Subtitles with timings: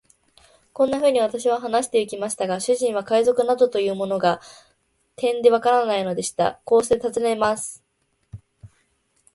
[0.73, 4.41] こんなふうに私は話してゆきましたが、主人は海賊などというものが、
[5.15, 6.59] てんでわからないのでした。
[6.67, 7.83] そしてこう尋ねます。